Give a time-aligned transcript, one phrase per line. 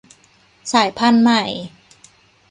[0.71, 1.43] สายพันธุ์ใหม่